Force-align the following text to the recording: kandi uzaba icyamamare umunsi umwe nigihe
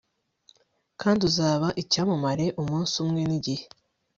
kandi 1.01 1.21
uzaba 1.29 1.67
icyamamare 1.81 2.45
umunsi 2.61 2.93
umwe 3.03 3.21
nigihe 3.29 3.65